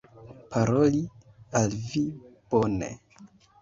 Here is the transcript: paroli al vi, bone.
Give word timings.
paroli 0.49 1.03
al 1.61 1.71
vi, 1.87 2.05
bone. 2.49 2.91